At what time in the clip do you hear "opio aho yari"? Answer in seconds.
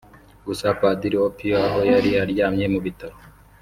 1.27-2.09